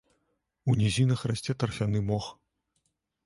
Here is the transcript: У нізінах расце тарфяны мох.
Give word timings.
У 0.71 0.75
нізінах 0.79 1.25
расце 1.31 1.55
тарфяны 1.63 1.99
мох. 2.09 2.31